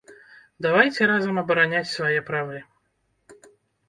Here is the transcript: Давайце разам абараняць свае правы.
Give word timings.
Давайце 0.65 1.01
разам 1.11 1.35
абараняць 1.41 1.89
свае 1.97 2.19
правы. 2.31 2.57